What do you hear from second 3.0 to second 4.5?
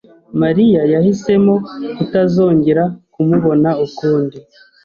kumubona ukundi.